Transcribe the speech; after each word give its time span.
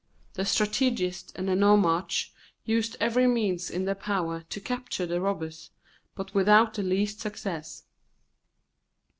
The 0.33 0.45
strategist 0.45 1.31
and 1.35 1.47
the 1.47 1.53
nomarch 1.55 2.31
used 2.65 2.97
every 2.99 3.27
means 3.27 3.69
in 3.69 3.85
their 3.85 3.93
power 3.93 4.43
to 4.49 4.59
capture 4.59 5.05
the 5.05 5.21
robbers, 5.21 5.69
but 6.15 6.33
without 6.33 6.73
the 6.73 6.81
least 6.81 7.19
success. 7.19 7.83